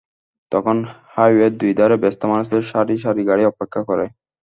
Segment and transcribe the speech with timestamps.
[0.51, 0.77] তখন
[1.13, 4.05] হাইওয়ের দুই ধারে ব্যস্ত মানুষদের সারি সারি গাড়ি অপেক্ষা করে।